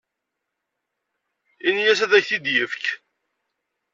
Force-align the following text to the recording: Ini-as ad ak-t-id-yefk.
Ini-as 1.67 1.99
ad 2.05 2.11
ak-t-id-yefk. 2.17 2.85